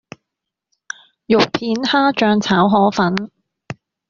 [1.27, 3.13] 肉片蝦醬炒河粉